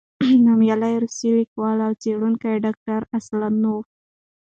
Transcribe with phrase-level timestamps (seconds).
[0.45, 3.85] نومیالی روسی لیکوال او څېړونکی، ډاکټر اسلانوف،